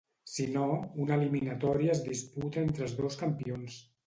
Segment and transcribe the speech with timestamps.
[0.35, 0.69] Si no,
[1.03, 3.79] una eliminatòria es disputa entre els dos campions.